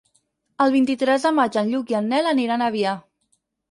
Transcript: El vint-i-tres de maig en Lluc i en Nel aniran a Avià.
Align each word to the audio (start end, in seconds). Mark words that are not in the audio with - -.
El 0.65 0.73
vint-i-tres 0.77 1.29
de 1.29 1.33
maig 1.43 1.61
en 1.63 1.71
Lluc 1.77 1.97
i 1.97 2.01
en 2.03 2.13
Nel 2.17 2.35
aniran 2.35 2.69
a 2.69 2.75
Avià. 2.75 3.01